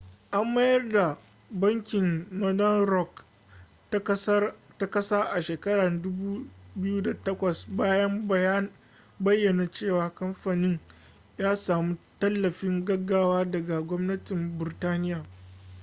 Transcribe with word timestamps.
an 0.31 0.53
mayar 0.55 0.89
da 0.89 1.17
bankin 1.51 2.27
northern 2.31 2.85
rock 2.87 3.23
ta 4.77 4.87
kasa 4.89 5.23
a 5.31 5.41
shekara 5.41 5.89
2008 5.89 8.27
bayan 8.27 8.69
bayyana 9.19 9.71
cewa 9.71 10.09
kamfanin 10.09 10.79
ya 11.37 11.55
samu 11.55 11.97
tallafin 12.19 12.85
gaggawa 12.85 13.45
daga 13.45 13.81
gwamnatin 13.81 14.57
burtaniya 14.57 15.25